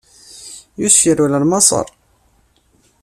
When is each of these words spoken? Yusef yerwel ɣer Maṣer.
Yusef 0.81 1.01
yerwel 1.05 1.33
ɣer 1.35 1.43
Maṣer. 1.49 1.87